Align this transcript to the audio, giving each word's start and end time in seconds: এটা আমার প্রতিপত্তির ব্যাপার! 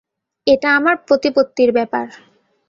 এটা 0.47 0.69
আমার 0.77 0.95
প্রতিপত্তির 1.07 1.69
ব্যাপার! 1.77 2.05